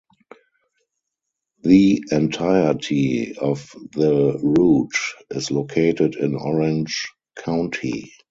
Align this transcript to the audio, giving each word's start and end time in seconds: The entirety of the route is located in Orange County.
The 1.61 2.03
entirety 2.11 3.37
of 3.37 3.69
the 3.93 4.35
route 4.41 4.97
is 5.29 5.51
located 5.51 6.15
in 6.15 6.33
Orange 6.33 7.05
County. 7.37 8.11